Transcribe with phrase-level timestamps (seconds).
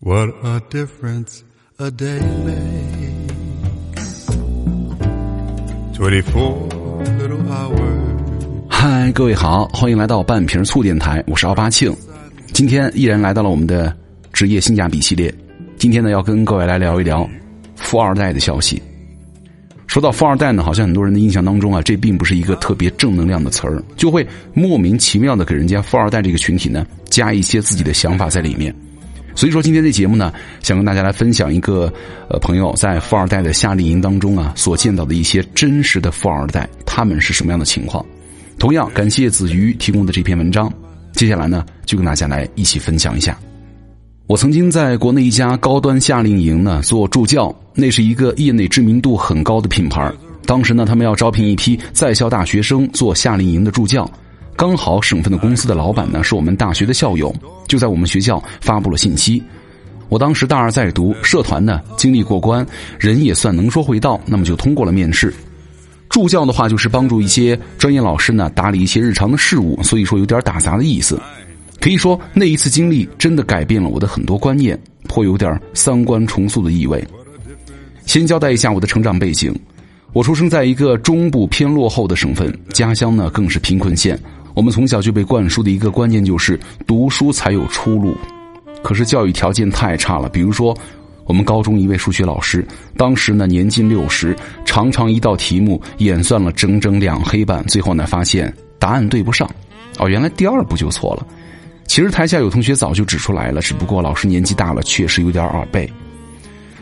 [0.00, 1.42] What a difference
[1.76, 4.28] a day makes.
[5.96, 6.68] Twenty-four
[7.18, 8.68] little hours.
[8.70, 11.92] 嗨，各位好，欢迎来到半瓶醋电台，我是奥巴庆。
[12.52, 13.92] 今天依然来到了我们的
[14.32, 15.34] 职业性价比系列。
[15.78, 17.28] 今天呢，要跟各位来聊一聊
[17.74, 18.80] 富二代的消息。
[19.88, 24.24] 说到富二代呢，好像很多人的印象当中啊，这并不是一个特别正能量的词儿，就会
[24.54, 28.72] 莫名其妙的给人家富二代这个群体呢加一些自己的想法在里面。
[29.38, 30.32] 所以说，今天这节目呢，
[30.64, 31.92] 想跟大家来分享一个
[32.28, 38.04] 呃朋友在富二代的夏令营当中啊所见到的一些真实的富二代，他们是什么样的情况。
[38.58, 40.68] 同样感谢子瑜提供的这篇文章。
[41.12, 43.38] 接下来呢，就跟大家来一起分享一下。
[44.26, 50.12] 我曾经在国内一家高端夏令营呢做助教，那是一个业内知名度很高的品牌。
[50.46, 54.10] 当时呢，他们要招聘一批在校大学生做夏令营的助教。
[54.58, 57.32] 刚好省份的公司的老板呢是我们大学的校友，
[57.68, 59.40] 就在我们学校发布了信息。
[60.08, 62.66] 我当时大二在读，社团呢经历过关，
[62.98, 65.32] 人也算能说会道，那么就通过了面试。
[66.08, 71.20] 助教的话就是帮助一些专业老师呢打理一些日常的事务，所以说有点打杂的意思。
[71.80, 77.06] 可以说那一次经历真的改变了我的很多观念，颇有点三观重塑的意味。
[78.06, 79.54] 先交代一下我的成长背景，
[80.12, 84.18] 我出生在一个中部偏落后的省份，家乡呢更是贫困县。
[84.58, 88.16] 我们从小就被灌输的一个观念就是读书才有出路，
[88.82, 90.28] 可是教育条件太差了。
[90.28, 90.76] 比如说，
[91.26, 99.48] 我们高中一位数学老师，当时呢年近六十，常常一道题目演算了整整两黑半，最后呢发现答案对不上。
[100.00, 101.24] 哦，原来第二步就错了。
[101.86, 105.88] 其实台下有同学早就指出来了，只不过老师年纪大了，确实有点耳背。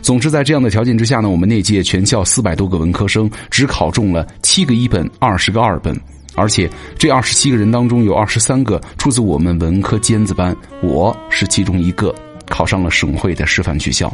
[0.01, 5.95] 总之，在这样的条件之下呢，我们那届全校四百多个文科生只考中了七个一本，二十个二本。
[6.37, 12.15] 而且这二十七个人当中有二十三个出自我们文科尖子班，我是其中一个，
[12.47, 14.13] 考上了省会的师范学校。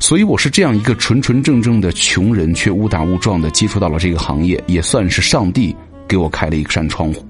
[0.00, 5.74] 所以我是这样一个纯纯正正的穷人，却误打误撞的接触到了这个行业，也算是上帝
[6.08, 7.24] 给我开了一扇窗户。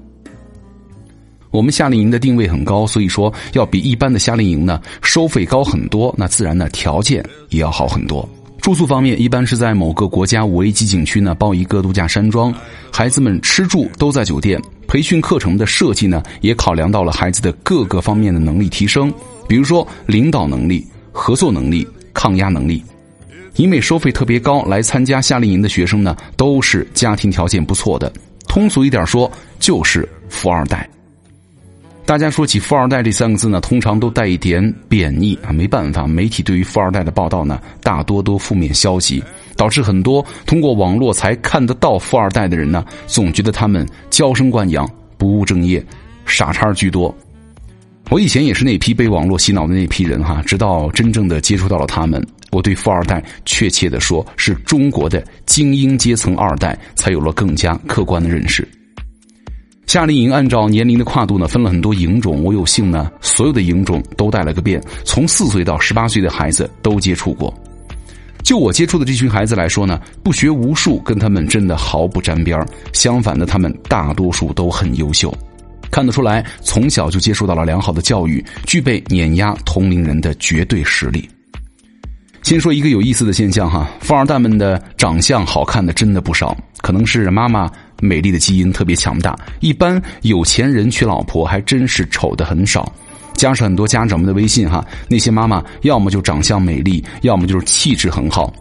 [1.51, 8.27] 我们夏令营的定位很高，所以说要比一般的夏令营呢收费高很多，那自然呢条件也要好很多。
[8.63, 12.55] 住宿方面，一般是在某个国家五 A 级景区呢包一个度假山庄，
[12.93, 14.57] 孩子们吃住都在酒店。
[14.87, 19.13] 培训课程的设计呢，也考量到了孩子的各个方面的能力提升，
[19.49, 22.81] 比如说领导能力、合作能力、抗压能力。
[23.57, 28.09] 因为收费特别高，来参加夏令营的学生呢，都是家庭条件不错的，
[28.47, 29.29] 通俗一点说，
[29.59, 30.89] 就是富二代。
[32.05, 35.53] 大家说起“富二代”这三个字呢，通常都带一点贬义啊。
[35.53, 39.23] 没办法，媒体对于富二代的报道呢，大多都负面消息，
[39.55, 44.87] 导致很多通过网络才看得到富二代的人呢，总觉得他们娇生惯养、
[45.17, 45.83] 不务正业、
[46.25, 47.15] 傻叉居多。
[48.09, 52.21] 我以前也是那批被网络洗脑的那批人哈，直到真正的接触到了他们，
[52.51, 58.67] 我对富二代，确切的说是中国的精英阶层二代，才有了更加客观的认识。
[59.93, 62.43] 夏令营按照年龄的跨度呢，分了很多营种。
[62.43, 67.53] 我有幸呢，所有的营种都带了个遍，从四岁到十八岁的孩子都接触过。
[68.41, 72.59] 就我接触的这群孩子来说呢，不学无术跟他们真的毫不沾边
[72.91, 75.31] 相反的，他们大多数都很优秀，
[75.91, 81.29] 看得出来从小就接受到了良好的教育，具备碾压同龄人的绝对实力。
[82.41, 87.69] 先说一个有意思的现象哈，富二代们的长相好看的真的不少，可能是妈妈。
[88.03, 92.91] 美丽的基因特别强大，一般有钱人娶老婆还真是丑的很少。
[93.33, 98.53] 加上很多家长们的微信哈，那些妈妈要么就长相美丽，要么就是气质很好。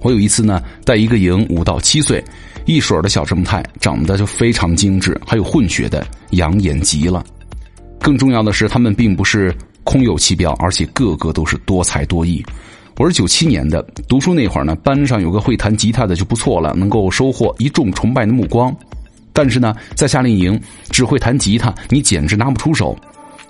[0.00, 2.22] 我有一次呢，带一个营五到七岁，
[2.66, 7.24] 一水儿的小正太，长得就非常精致，还有混血的，养眼极了。
[8.00, 9.54] 更重要的是，他们并不是
[9.84, 12.44] 空有其表，而且个个都是多才多艺。
[12.98, 18.74] 我是九七年的，读书那会儿呢，班上有个会弹吉他的就不错了，能够收获一众崇拜的目光。
[19.32, 20.60] 但是呢，在夏令营
[20.90, 22.94] 只会弹吉他，你简直拿不出手。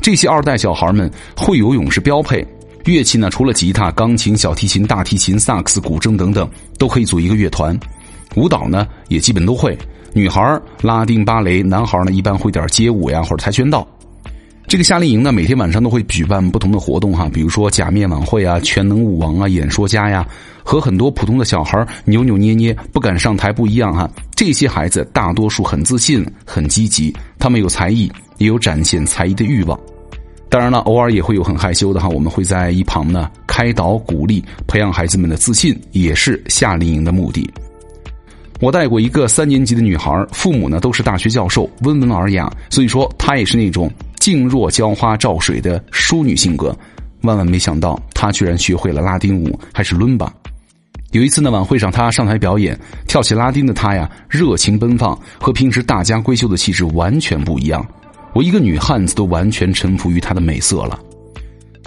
[0.01, 2.47] 这些二代小孩们会游泳是标配，
[2.85, 6.49] 乐器呢除了吉他、钢琴、小提琴、大提琴、萨克斯、古筝等等，
[6.79, 7.79] 都可以组一个乐团。
[8.37, 9.77] 舞蹈呢也基本都会，
[10.15, 13.87] 女孩拉丁芭蕾，男孩呢一般会点街舞呀或者跆拳道。
[14.73, 20.27] 这个夏令营呢，每天晚上都会举办不同的活动哈，比如说假面晚会啊、全能舞王啊、演说家呀，
[20.63, 24.09] 和很多普通的小孩扭扭捏捏不敢上台不一样哈。
[24.35, 29.79] 这些孩子大多数很自信、很积极，他们有才艺，也有展现才艺的欲望。
[30.49, 37.47] 当然了，偶尔也会有很害羞的哈，我们会在一旁呢开导、鼓励，培养孩子们的自信，也是夏令营的目的。
[38.59, 43.93] 我带过一个三年级的女孩，父母呢都是大学教授，温文尔雅，所以说她也是那种。
[44.23, 46.73] 静若浇花照水的淑女性格，
[47.23, 50.33] 万万没想到，她居然学会了拉丁舞，还是伦巴。
[51.11, 52.79] 有一次呢，晚会上她上台表演，
[53.09, 57.85] 跳起拉丁的她呀，热情奔放，和平时大家闺秀的气质完全不一样。
[58.33, 60.97] 我一个女汉子都完全臣服于她的美色了。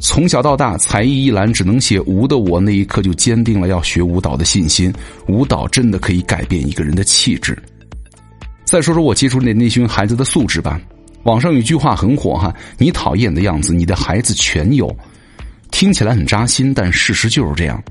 [0.02, 4.94] 从小到大，才艺一栏只能写无的我，那一刻就坚定了要学舞蹈的信心。
[5.30, 7.58] 舞蹈真的可以改变一个人的气质。
[8.66, 10.78] 再说说我接触的那群孩子的素质吧。
[11.26, 14.96] 网上有句话很火哈，你讨厌的样子，你的孩子全有。
[15.72, 17.84] 听起来很扎心，但事实就是这样。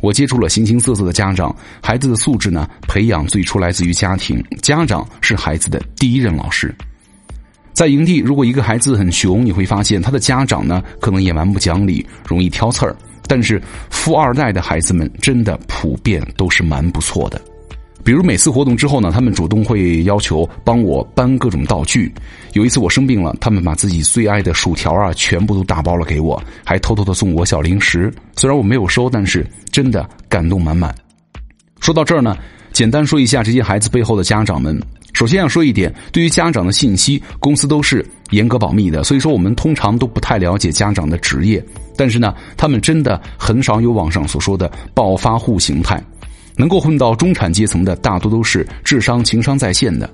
[0.00, 6.74] 我接触了形形色色的家长，孩子的素质呢，培养最初来自于家庭，家长是孩子的第一任老师。
[7.72, 12.94] 在营地，如果一个孩子很熊，你会发现他的家长呢，可能也蛮不讲理，容易挑刺儿。
[13.28, 17.40] 但是富二代的孩子们真的普遍都是蛮不错的。
[18.04, 22.12] 比如每次活动之后呢，他们主动会要求帮我搬各种道具。
[22.52, 28.12] 有一次我生病了，他们把自己最爱的薯条啊全部都打包了给我，还偷偷的送我小零食。
[28.36, 30.94] 虽然我没有收，但是真的感动满满。
[31.80, 32.36] 说到这儿呢，
[32.72, 34.78] 简单说一下这些孩子背后的家长们。
[35.14, 41.64] 首先要说一点，对于家长的信息，公司都是严格保密的，所以说我们通常都不太了解家长的职业。
[41.96, 46.02] 但是呢，他们真的很少有网上所说的暴发户形态。
[46.56, 50.08] 能够混到中产阶层的，大多都是智商、情商在线的。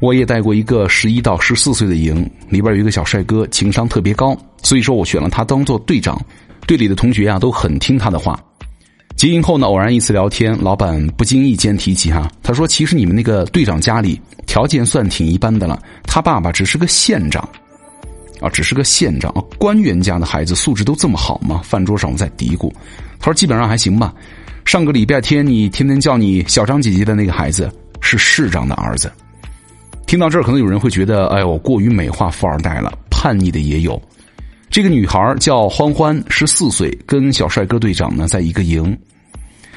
[0.00, 6.20] 我也带过一个十一到十四岁的营，里边有一个小帅哥，情商特别高，所以说我选了他当做队长。
[6.66, 8.38] 队里的同学啊，都很听他的话。
[9.16, 17.48] 结营后呢，偶然一次聊天，老板不经意间提起哈，他说：“其实你们那个队长家里条件算挺一般的了，他爸爸只是个县长，
[18.40, 22.72] 啊，只是个县长，官员家的孩子素质都这么好吗？”饭桌上我在嘀咕，
[23.20, 24.12] 他说：“基本上还行吧。”
[24.64, 27.70] 上个礼拜天，你天天叫你小张姐姐的那个孩子
[28.00, 29.12] 是市长的儿子。
[30.06, 32.92] 听到这儿，可能有人会觉得，哎呦，过于美化富二代了。
[33.10, 34.00] 叛逆的也有。
[34.68, 38.96] 这个女孩叫欢欢，十四岁，跟小帅哥队长呢在一个营。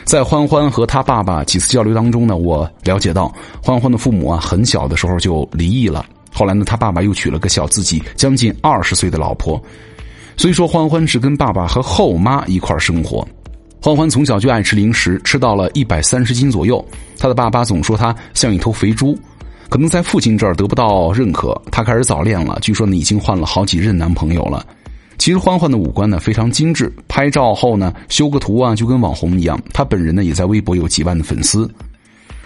[0.04, 6.06] 在欢欢和他爸爸几次交流当中呢，我了解到，欢欢的父母啊，很小的时候就离异了。
[6.34, 9.62] 后来呢，他爸爸又娶了个小自己将近二十岁的老婆，
[10.36, 13.28] 所以说欢欢是跟爸爸和后妈一块生活。
[13.80, 16.84] 欢欢从小就爱吃零食，吃到了一百三十斤左右。
[17.18, 19.18] 他的爸爸总说他像一头肥猪，
[19.70, 22.58] 可能在父亲这儿得不到认可，他开始早恋了。
[22.62, 24.66] 据说呢，已经换了好几任男朋友了。
[25.18, 29.60] 其实欢欢的五官呢非常精致，拍照后呢修个图啊就跟网红一样。
[29.74, 31.70] 他本人呢也在微博有几万的粉丝。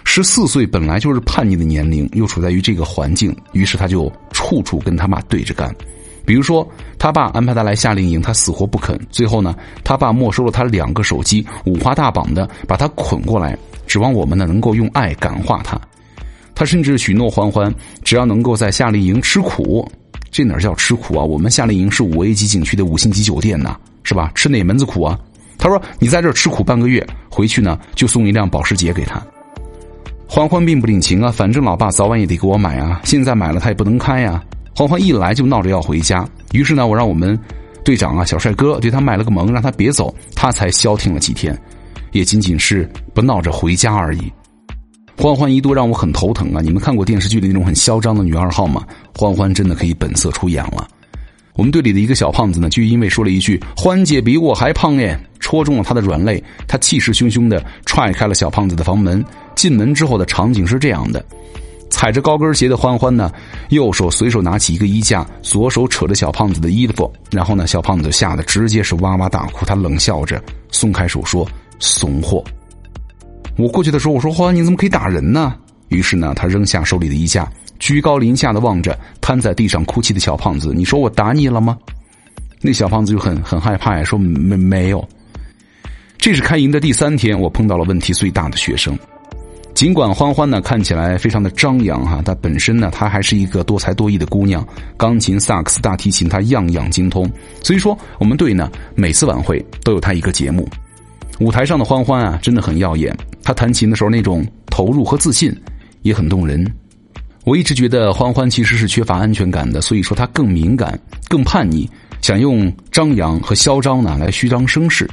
[0.04, 5.74] 十四岁本来就是叛逆的年龄，又处在于这个环境，于是他就处处跟他妈对着干。
[6.24, 6.66] 比如说，
[6.98, 8.98] 他爸安排他来夏令营，他死活不肯。
[9.10, 15.80] 最后呢，他爸没收了他两个手机，五花大绑的把他捆过来，指望我们呢能够用爱感化他。
[16.54, 17.74] 他甚至许诺欢欢，
[18.04, 19.90] 只要能够在夏令营吃苦，
[20.30, 21.24] 这哪叫吃苦啊？
[21.24, 24.30] 我们夏令营是五 A 级景区的五星级酒店呢，是吧？
[24.34, 25.18] 吃哪门子苦啊？
[25.58, 29.22] 他说：“你在这吃苦半个月，回去呢就送一辆保时捷给他。”
[30.26, 34.42] 欢欢并不领情啊，反正老爸早晚也得给我买啊，现在买了他也不能开呀。
[34.74, 37.38] 欢欢一来就闹着要回家，于是呢，我让我们
[37.84, 41.56] 队长啊，小帅哥对他卖了个萌，让他别走，他才消停了几天，
[42.12, 44.32] 也仅仅是不闹着回家而已。
[45.18, 46.60] 欢欢一度让我很头疼啊！
[46.62, 48.82] 你们看过电视剧里那种很嚣张的女二号吗？
[49.14, 50.88] 欢欢真的可以本色出演了。
[51.54, 59.22] 我们队里的一个小胖子呢，就因为说了一句“欢姐比我还胖耶”，戳中了他的软肋，他气势汹汹的踹开了小胖子的房门。
[59.54, 61.22] 进门之后的场景是这样的。
[61.92, 63.30] 踩着高跟鞋的欢欢呢，
[63.68, 69.66] 右手随手拿起一个衣架，左手扯着小胖子的衣服，然后呢，小胖子吓得直接是哇哇大哭。
[69.66, 71.46] 他冷笑着松开手说
[71.78, 72.42] ：“怂货。”
[73.58, 75.54] 我过去的时候我说：“欢欢，你怎么可以打人呢？”
[75.88, 77.46] 于是呢，他扔下手里的衣架，
[77.78, 81.76] 居高临下的望着瘫在地上哭泣的小胖子：“你说我打你了吗？”
[82.62, 85.06] 那小胖子就很很害怕呀，说：“没没有。”
[86.16, 88.98] 这是开营的第三天，我碰到了问题最大的学生。
[89.82, 94.64] 尽管欢欢呢看起来非常的张扬哈，她本身呢她还是一个多才多艺的姑娘，
[94.96, 97.28] 钢琴、萨克斯、大提琴她样样精通。
[97.64, 100.68] 所以说我们队呢每次晚会都有她一个节目。
[101.40, 103.12] 舞台上的欢欢啊真的很耀眼，
[103.42, 105.52] 她弹琴的时候那种投入和自信
[106.02, 106.64] 也很动人。
[107.42, 110.96] 我一直觉得欢欢其实是缺乏安全感的，所以说她更敏感、
[111.28, 115.10] 更叛逆，想用张扬和嚣张呢来虚张声势。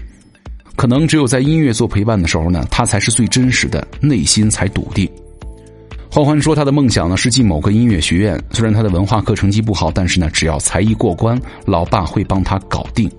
[0.80, 5.06] 可能只有在音乐做陪伴的时候呢，他才是最真实的，内心才笃定。
[6.10, 13.12] 欢欢说，他的梦想呢是进某个音乐学院，虽然他的文化课成绩不好，但是呢，只要才艺过关，老爸会帮他搞定。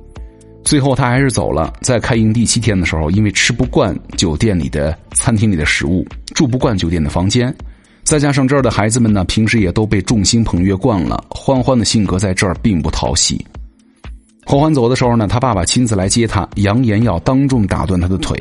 [0.64, 1.70] 最后他还是走了。
[1.82, 6.02] 在开营第七天的时候，因为吃不惯酒店里的餐厅里的食物，
[6.34, 7.54] 住不惯酒店的房间，
[8.04, 13.44] 再加上这儿的孩子们呢，平时也都被众星捧月惯了，欢欢的性格在这儿并不讨喜。
[14.50, 18.36] 欢欢走的时候呢，他爸爸亲自来接他，扬言要当众打断他的腿。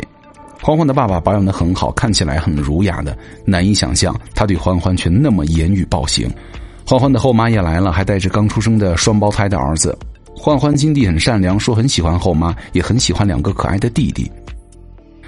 [0.60, 6.28] 欢欢的爸爸保养的很好，看起来很儒雅的，难以想象他对欢欢却那么言语暴行。
[6.84, 9.96] 欢欢的后妈也来了，还带着刚出生的双胞胎的儿子。
[10.36, 14.32] 欢欢心地很善良，说很喜欢后妈，也很喜欢两个可爱的弟弟。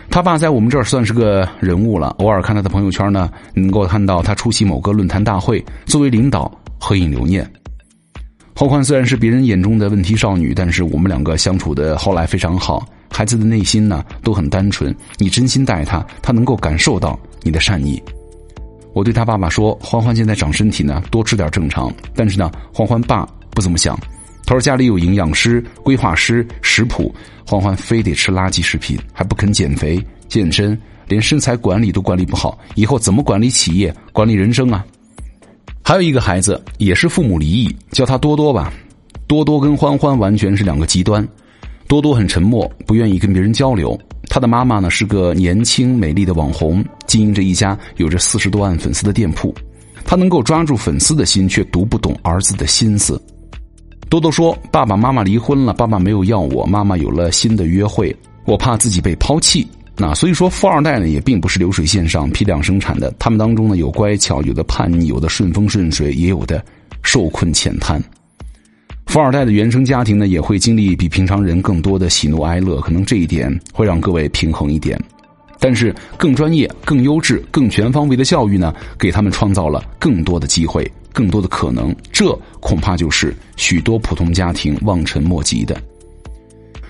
[0.10, 7.48] 他爸在我们这儿算是个人物了，偶尔看他的朋友圈呢，能够看到他出席某个论坛大会，作为领导合影留念。
[8.56, 12.86] 欢欢虽然是别人眼中的问题少女，但是我们两个相处的后来非常好。
[13.10, 18.02] 孩子的内心呢都很单纯，你真心待他，他能够感受到你的善意。
[18.94, 23.98] 我对他爸爸说：“欢欢现在长身体呢，多吃点正常。”但是呢，欢欢爸不怎么想。
[24.46, 27.14] 他说家里有营养师、规划师、食谱，
[27.46, 30.78] 欢欢非得吃垃圾食品，还不肯减肥、健身，
[31.08, 34.86] 连身材管理都管理不好，以后怎么管理企业、管理人生啊？
[35.92, 38.72] 还有一个孩子也是父母离异，叫他多多吧。
[39.28, 41.28] 多多跟欢欢完全是两个极端。
[41.86, 44.00] 多多很沉默，不愿意跟别人交流。
[44.30, 49.54] 他的妈妈呢是个年轻美丽的网红，经营着一家有着四十多万粉丝的店铺。
[50.06, 53.22] 他能够抓住粉丝的心，却读不懂儿子的心思。
[54.08, 59.68] 多多说：“爸爸妈妈离婚了，爸爸没有要我，妈妈有了新的约会，我怕自己被抛弃。”
[60.02, 63.14] 那所以说，富二代呢也并不是流水线上批量生产的。
[63.20, 66.66] 他们当中呢有乖巧，有的叛逆，有的顺风顺水，也有的
[67.04, 68.04] 受困浅滩。
[69.06, 75.00] 富二代的原生家庭呢也会经历比平常人更多的喜怒哀乐，可能这一点会让各位平衡一点。
[75.60, 81.96] 但是更专业、更优质、更全方位的教育呢，给他们创造了更多的机会、更多的可能。
[82.12, 85.80] 这恐怕就是许多普通家庭望尘莫及的。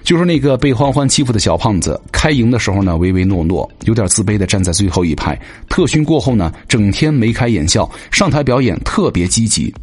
[0.04, 5.40] 就是那个被欢欢欺负的小胖子，开营的时候呢，唯唯诺诺，有点自卑的站在最后一排。
[5.70, 9.74] 特训过后呢，整天眉开眼笑，上台表演特别积极。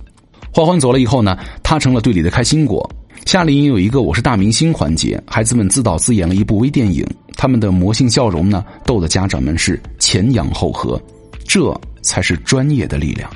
[0.53, 2.89] 欢欢走了以后呢，他成了队里的开心果。
[3.27, 7.07] 夏令营有一个“我是大明星”环节，孩子们自导自演了一部微电影，
[7.37, 11.01] 他们的魔性笑容呢，逗得家长们是前仰后合。
[11.47, 13.31] 这才是专业的力量。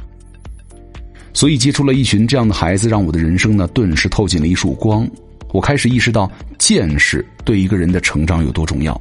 [1.35, 5.07] 所以接触了一群这样的孩子，让我的人生呢，顿时透进了一束光。
[5.53, 6.31] 我开始意识到
[6.63, 8.99] 见识对一个人的成长有多重要。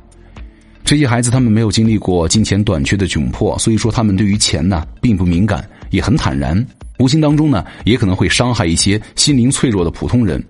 [0.84, 6.66] 这些孩子他们没有经历过金钱短缺的窘迫，所以说他们对于钱呢并不敏感，也很坦然。
[6.98, 10.44] 无形当中呢也可能会伤害一些心灵脆弱的普通人。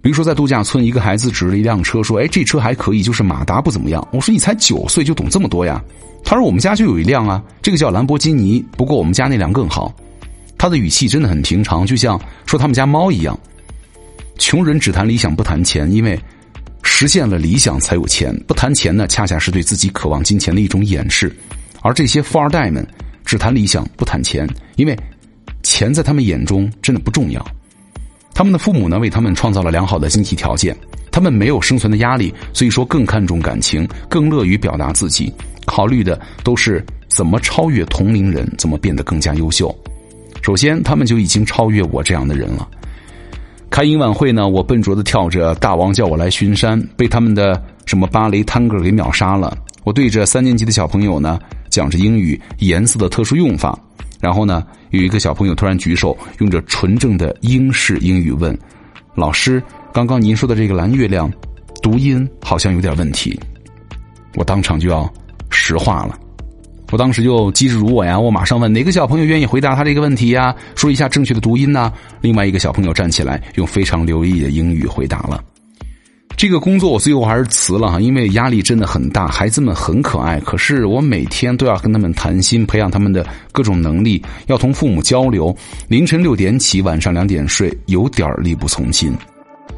[0.00, 5.84] 比如说在度假村，一个孩子指着一辆车说：“哎，这车还可以，就是马达不怎么样。”我说：“你才九岁就懂这么多呀？”
[6.24, 9.94] 他说：“我们家就有一辆啊，这个叫兰博基尼，不过我们家那辆更好。”
[10.56, 13.38] 他的语气真的很平常，就像说他们家猫一样。
[14.38, 16.18] 穷人只谈理想不谈钱，因为
[16.96, 18.32] 实现了理想才有钱。
[18.46, 21.34] 不谈钱呢，恰恰是对自己渴望金钱的一种掩饰。
[21.82, 22.86] 而这些富二代们
[23.24, 24.96] 只谈理想不谈钱，因为
[25.64, 27.44] 钱在他们眼中真的不重要。
[28.32, 30.76] 他们的父母呢，为他们创造了良好的经济条件，
[31.10, 35.34] 他们没有生存的压力，所以说更看重感情，更乐于表达自己，
[35.66, 39.76] 考虑的都是怎么超越同龄人，怎么变得更加优秀。
[40.42, 42.68] 首先，他们就已经超越我这样的人了。
[43.70, 49.56] 开营晚会呢，我笨拙的跳着《大王叫我来巡山》，被他们的什么芭蕾探戈给秒杀了。
[49.82, 53.76] 我对着三年级的小朋友呢讲着英语颜色的特殊用法，
[54.20, 58.56] 然后呢有一个小朋友突然举手，用着纯正的英式英语问
[59.14, 59.60] ：“老师，
[59.92, 61.30] 刚刚您说的这个蓝月亮，
[61.82, 63.38] 读音好像有点问题。”
[64.36, 65.12] 我当场就要
[65.50, 66.18] 石化了。
[66.94, 70.54] 我当时就机智如我呀，我马上问哪个小朋友愿意回答他这个问题呀？
[70.76, 71.92] 说一下正确的读音呢？
[72.20, 75.42] 另外一个小朋友站起来，用非常流利的英语回答了。
[76.36, 79.26] 这个工作我最后还是辞了哈，因为压力真的很大。
[79.26, 85.52] 孩子们很可爱，可是我每天都要跟他们谈心，培养他们的各种能力，要同父母交流。
[85.88, 89.12] 凌晨六点起，晚上两点睡，有点力不从心。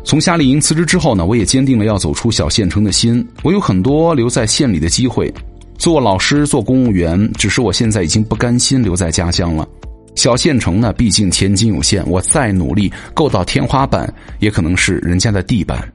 [0.04, 3.26] 从夏令营辞职之后呢，我也坚定了要走出小县城的心。
[3.42, 5.32] 我有很多留在县里的机会。
[5.78, 9.68] 做老师、做公务员，只是我现在已经不甘心留在家乡了。
[10.14, 15.86] 小县城呢，毕竟前景有限，我再努力够到天花板，也可能是人家的地板。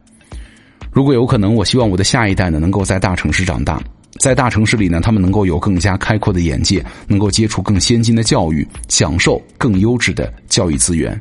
[0.91, 3.81] 如果有可能，我希望我的下一代呢，能够在大城市长大，
[4.19, 11.19] 在大城市里呢，他们能够有更加开阔的眼界，能够接触更先进的教育，享受更优质的教育资源。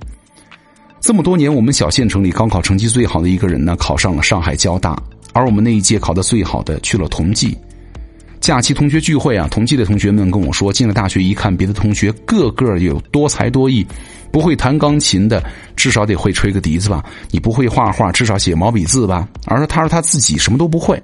[1.01, 5.03] 这么多年，我们小县城里高考成绩最好的一个人呢，考上了上海交大，
[5.33, 7.57] 而我们那一届考的最好的去了同济。
[8.41, 13.87] 假期同学聚会啊，同济的同学们跟我说，进了大学一看，别的同学个个有多才多艺，
[14.33, 15.45] 不会弹钢琴的
[15.77, 17.05] 至少得会吹个笛子吧？
[17.31, 19.29] 你不会画画，至少写毛笔字吧？
[19.45, 21.01] 而他说他自己什么都不会，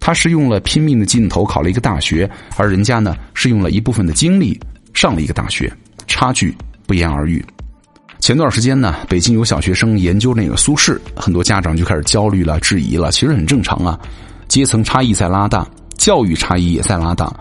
[0.00, 4.58] 他是用了拼命的劲头考了一个大学，而人家呢是用了一部分的精力
[4.94, 5.70] 上了一个大学，
[6.06, 7.44] 差距不言而喻。
[8.18, 13.12] 前段时间呢，北京有小学生研究那个苏轼，很多家长就开始焦虑了、质疑了。
[13.12, 14.00] 其实很正常啊，
[14.48, 15.68] 阶层差异在拉大，
[16.02, 17.32] 教育差异也在拉大。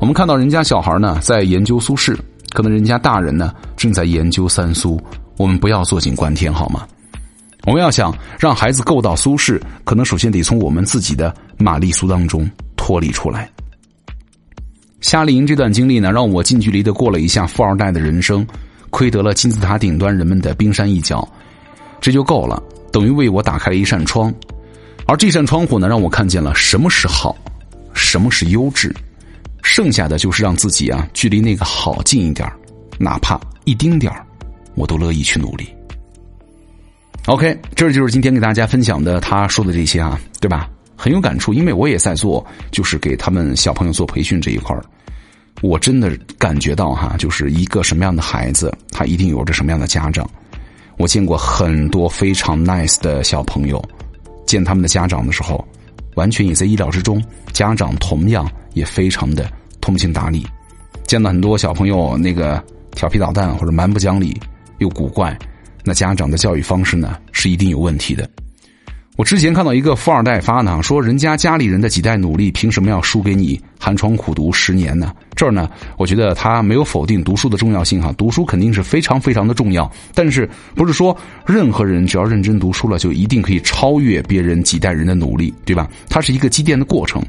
[0.00, 2.18] 我们看到人家小孩呢在研究苏轼，
[2.52, 5.00] 可能人家大人呢正在研究三苏。
[5.36, 6.84] 我们不要坐井观天，好吗？
[7.64, 13.48] 我们要想让孩子够到苏轼，可能首先得从我们自己的玛丽苏当中脱离出来。
[15.00, 18.44] 夏令营这段经历呢，让我近距离的过了一下富二代的人生。
[18.90, 21.28] 窥得了金字塔顶端人们的冰山一角，
[22.00, 22.60] 这就够了，
[22.90, 24.34] 等于为我打开了一扇窗，
[25.06, 27.36] 而这扇窗户呢，让我看见了什么是好，
[28.08, 28.90] 什么是优质，
[29.62, 32.50] 剩下的就是让自己啊距离那个好近一点
[32.98, 34.10] 哪怕一丁点
[34.74, 35.68] 我都乐意去努力。
[37.26, 40.70] OK，这就是今天给大家分享的他说的这些啊，对吧？
[40.96, 44.82] 很有感触，因为我也在做，就是给他们小朋友做培训这一块儿。
[45.60, 50.26] 我真的感觉到哈，就是一个什么样的孩子，他一定有着什么样的家长。
[50.96, 53.84] 我见过很多非常 nice 的小朋友，
[54.46, 55.62] 见他们的家长的时候，
[56.18, 57.22] 完全也在意料之中。
[57.52, 59.48] 家长同样也非常的
[59.80, 60.44] 通情达理。
[61.06, 64.38] 见到很多小朋友那个调皮捣蛋或者蛮不讲理
[64.78, 65.38] 又古怪，
[65.84, 68.28] 那家长的教育方式呢是一定有问题的。
[69.18, 75.12] 我之前看到一个富二代发呢，说人家家里人的几代努力，凭什么要输给你寒窗苦读十年呢？
[75.34, 85.88] 这儿呢，我觉得他没有否定读书的重要性哈，读书肯定是非常非常的重要，但是不是说任何人只要认真读书了，就一定可以超越别人几代人的努力，对吧？
[86.08, 87.20] 它是一个积淀的过程。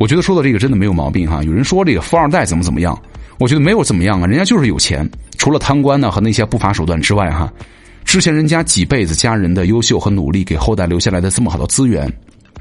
[0.00, 1.44] 我觉得说的这个真的没有毛病哈。
[1.44, 3.00] 有人说这个富二代怎么怎么样，
[3.38, 7.52] 我觉得没有怎么样啊，人家就是有钱，除了贪官呢和那些不法手段之外哈。
[8.14, 12.08] 之前人家几辈子家人的优秀和努力，给后代留下来的这么好的资源，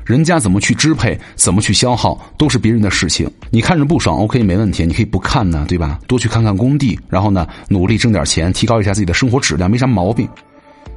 [0.03, 3.29] 人家怎么去支配，怎么去消耗，都是别人的事情。
[3.51, 6.00] 你看着不爽，OK，没问题，你可以不看呢，对吧？
[6.07, 10.27] 多去看看工地，然后呢，努力挣点钱，提高一下自己的生活质量，没啥毛病。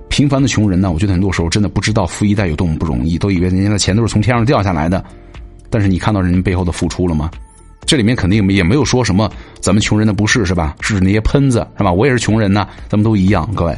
[0.08, 5.04] 平凡的穷人呢，我觉得很多时候真的不知道富一代有多么不容易，都以为人家的钱都是从天上掉下来的。
[5.68, 7.30] 但是你看到人家背后的付出了吗？
[7.84, 9.30] 这里面肯定也没有说什么
[9.60, 10.74] 咱们穷人的不是，是吧？
[10.80, 11.92] 是指那些喷子，是吧？
[11.92, 13.76] 我也是穷人呢，咱们都一样，各位。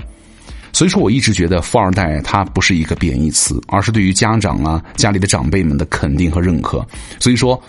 [0.78, 6.86] 所以说，我一直觉得富二代他不是一个贬义词，而是对于家长啊、家里的长辈们的肯定和认可。
[7.18, 7.60] 所以说，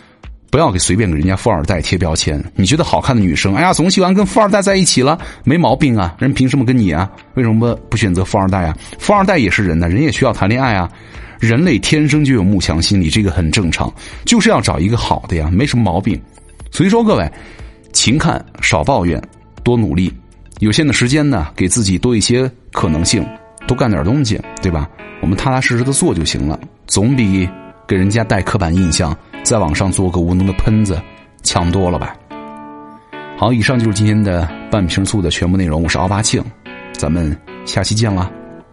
[0.52, 2.40] 不要给随便给人家富二代贴标签。
[2.54, 6.16] 你觉得好看的女生，哎呀，总喜欢跟富二代在一起了，没毛病啊。
[6.20, 7.10] 人凭什么跟你啊？
[7.34, 8.78] 为什么不选择富二代啊？
[9.00, 10.88] 富二代也是人呢，人也需要谈恋爱啊。
[11.40, 13.92] 人类天生就有慕强心理，这个很正常，
[14.24, 16.22] 就是要找一个好的呀，没什么毛病。
[16.70, 17.28] 所以说，各位，
[17.92, 19.20] 勤看少抱怨，
[19.64, 20.14] 多努力。
[20.60, 23.26] 有限的时间呢，给自己多一些可能性，
[23.66, 24.90] 多干点东西，对吧？
[25.22, 27.48] 我们踏踏实实的做就行了，总比
[27.88, 31.02] 给人家带刻板印象，在网上做个无能的喷子
[31.44, 32.14] 强多了吧？
[33.38, 35.82] 好，以上就是今天的半瓶醋的全部内容。
[35.82, 36.44] 我是奥巴庆，
[36.92, 38.30] 咱们下期见了，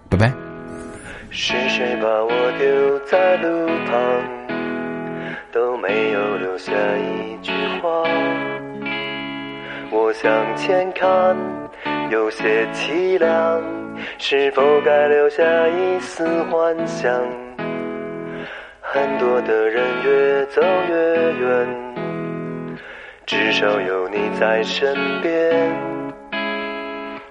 [0.09, 0.33] 拜拜。
[1.31, 3.97] 是谁把我丢在路旁，
[5.53, 7.89] 都没有留下一句话。
[9.93, 11.66] 我向前看。
[12.11, 13.63] 有些凄凉，
[14.19, 17.13] 是否该留下一丝幻想？
[18.81, 20.95] 很多的人越走越
[21.33, 22.79] 远，
[23.27, 25.75] 至少有你在身边。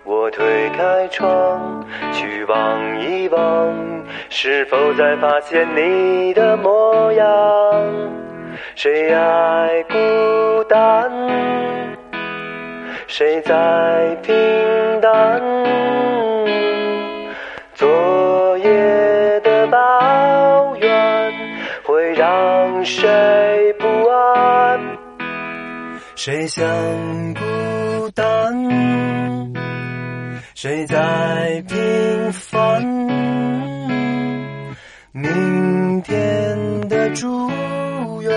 [0.04, 3.74] 我推开窗，去望一望，
[4.30, 7.26] 是否再发现你的模样？
[8.76, 11.10] 谁爱孤单？
[13.18, 13.54] 谁在
[14.24, 14.36] 平
[15.00, 15.42] 淡？
[17.74, 21.34] 昨夜的抱怨
[21.86, 24.98] 会让谁不安？
[26.18, 26.66] 谁想
[27.36, 29.54] 孤单？
[30.54, 32.84] 谁在平凡？
[35.14, 37.50] 明天的祝
[38.22, 38.34] 愿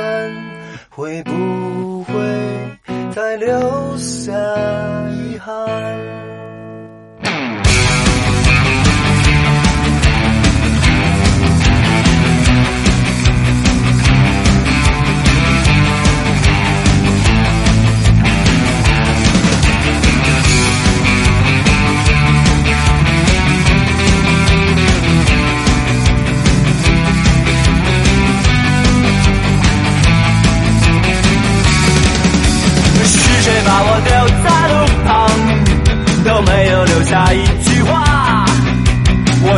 [0.89, 1.58] 会不？
[3.19, 4.33] 再留下
[5.11, 6.18] 遗憾。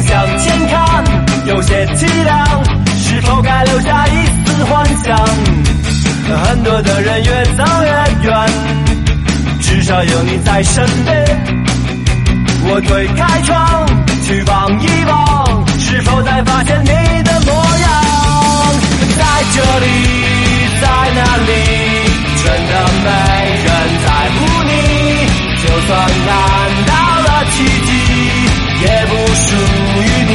[0.02, 1.04] 向前看，
[1.46, 2.64] 有些凄凉，
[2.98, 5.16] 是否该留下一丝幻想
[6.44, 8.48] 很多的人越走越远，
[9.60, 11.24] 至少有你在身边。
[12.62, 13.86] 我推开窗，
[14.26, 17.90] 去望一望，是否再发现你的模样？
[19.18, 19.86] 在这里，
[20.80, 21.50] 在那里，
[22.42, 22.72] 真的
[23.04, 23.08] 没
[23.64, 23.68] 人
[24.04, 24.70] 在乎你。
[25.62, 26.28] 就算看
[26.86, 27.88] 到了奇迹，
[29.30, 30.32] 不属于你。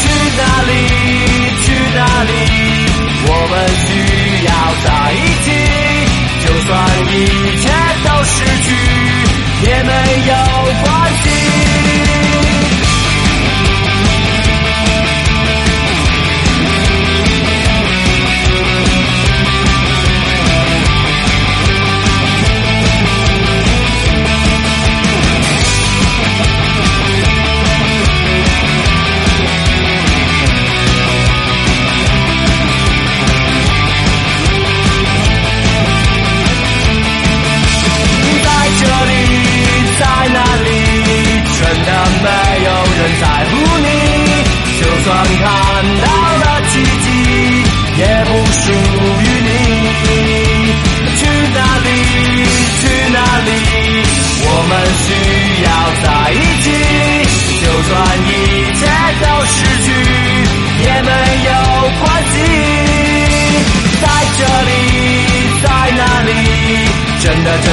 [0.00, 0.02] 去
[0.38, 0.70] 哪里？
[1.62, 2.32] 去哪里？
[3.30, 3.52] 我们
[3.84, 3.86] 需
[4.46, 4.50] 要
[4.84, 5.14] 在一
[5.44, 5.46] 起，
[6.40, 6.68] 就算
[7.12, 7.14] 一
[7.60, 7.67] 切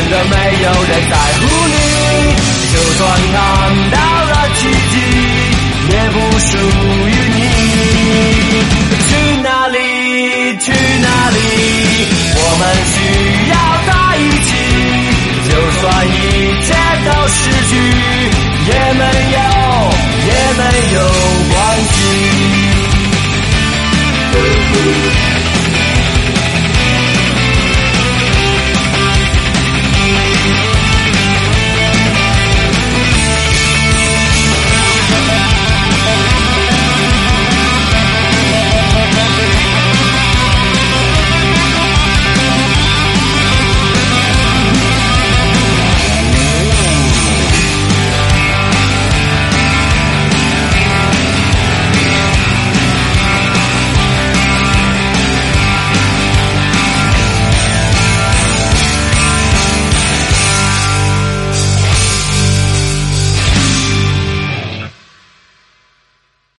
[0.07, 1.73] 真的没有人在乎你，
[2.71, 3.01] 就算
[3.33, 3.35] 看
[3.89, 4.59] 到了奇
[4.91, 4.93] 迹
[5.89, 6.51] 也不属
[7.07, 7.37] 于你。
[9.07, 9.09] 去
[9.41, 9.75] 哪里？
[10.59, 10.65] 去
[11.01, 11.37] 哪里？
[12.35, 12.63] 我们
[12.93, 12.95] 需
[13.49, 13.53] 要
[13.87, 13.89] 在
[14.21, 14.47] 一起，
[15.49, 16.13] 就算一
[16.61, 16.69] 切
[17.03, 17.35] 都失
[17.71, 17.73] 去，
[18.67, 19.01] 也没
[19.33, 19.37] 有
[20.27, 20.61] 也没
[20.93, 20.97] 有
[21.49, 21.53] 关
[21.89, 21.97] 系。